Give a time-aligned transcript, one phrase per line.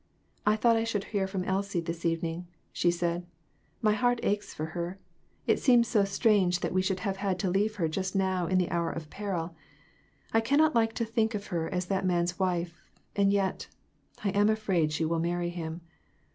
[0.47, 3.23] "I thought I should hear from Elsie this evening," she said.
[3.83, 4.97] "My heart aches for her;
[5.45, 8.59] it seems so strange that we should have had to leave her just now in
[8.61, 9.55] her hour of peril;
[10.33, 12.81] I cannot like to think of her as that man's wife;
[13.15, 13.67] and yet,
[14.23, 15.81] I am afraid she will marry him.